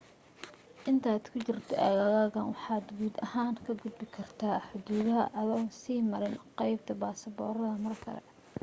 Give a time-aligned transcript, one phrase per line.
[0.89, 6.93] intaad ku jirto aaggan waxaad guud ahaan ka gudbi kartaa xuduudaha adoon sii marin qaybta
[7.01, 8.21] baasboorada mar kale